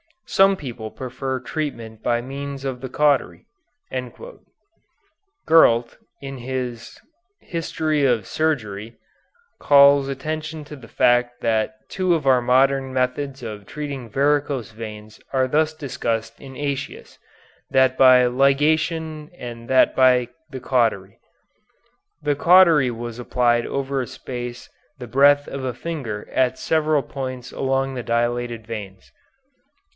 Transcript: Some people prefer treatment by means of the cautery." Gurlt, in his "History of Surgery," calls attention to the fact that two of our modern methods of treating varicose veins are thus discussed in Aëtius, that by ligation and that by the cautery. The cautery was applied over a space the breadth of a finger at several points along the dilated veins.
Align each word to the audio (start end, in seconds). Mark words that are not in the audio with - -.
Some 0.25 0.55
people 0.55 0.89
prefer 0.91 1.41
treatment 1.41 2.01
by 2.01 2.21
means 2.21 2.65
of 2.65 2.81
the 2.81 2.89
cautery." 2.89 3.45
Gurlt, 5.45 5.97
in 6.21 6.37
his 6.37 6.97
"History 7.41 8.05
of 8.05 8.25
Surgery," 8.25 8.95
calls 9.59 10.07
attention 10.07 10.63
to 10.65 10.75
the 10.77 10.87
fact 10.87 11.41
that 11.41 11.73
two 11.89 12.15
of 12.15 12.25
our 12.25 12.41
modern 12.41 12.93
methods 12.93 13.43
of 13.43 13.67
treating 13.67 14.09
varicose 14.09 14.71
veins 14.71 15.19
are 15.33 15.47
thus 15.49 15.73
discussed 15.73 16.39
in 16.41 16.53
Aëtius, 16.53 17.17
that 17.69 17.95
by 17.97 18.23
ligation 18.23 19.29
and 19.37 19.67
that 19.67 19.95
by 19.95 20.29
the 20.49 20.61
cautery. 20.61 21.19
The 22.23 22.35
cautery 22.35 22.89
was 22.89 23.19
applied 23.19 23.67
over 23.67 24.01
a 24.01 24.07
space 24.07 24.67
the 24.97 25.07
breadth 25.07 25.47
of 25.49 25.63
a 25.63 25.75
finger 25.75 26.27
at 26.31 26.57
several 26.57 27.03
points 27.03 27.51
along 27.51 27.93
the 27.93 28.01
dilated 28.01 28.65
veins. 28.65 29.11